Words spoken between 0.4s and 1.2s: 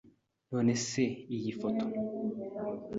none se